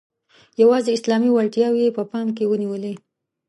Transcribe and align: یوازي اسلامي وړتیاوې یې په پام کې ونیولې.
یوازي 0.61 0.91
اسلامي 0.93 1.29
وړتیاوې 1.31 1.81
یې 1.85 1.95
په 1.97 2.03
پام 2.11 2.27
کې 2.37 2.43
ونیولې. 2.49 2.93